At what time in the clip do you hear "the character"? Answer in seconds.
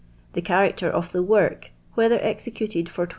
0.33-0.89